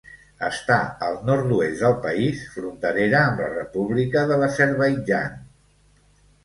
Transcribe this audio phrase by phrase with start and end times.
[0.45, 0.77] Està
[1.07, 5.43] al nord-oest del país, fronterera amb la república de l'Azerbaidjan.